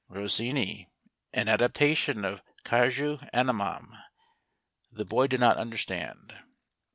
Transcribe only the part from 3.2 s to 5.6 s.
Animam'' The boy did not